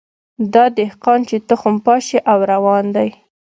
[0.53, 3.09] دا دهقان چي تخم پاشي او روان دی